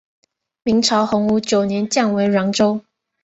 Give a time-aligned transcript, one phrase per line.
[0.63, 2.81] 明朝洪武九年降为沅州。